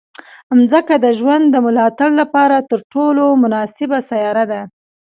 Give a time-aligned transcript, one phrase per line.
[0.57, 4.61] مځکه د ژوند د ملاتړ لپاره تر ټولو مناسبه سیاره ده.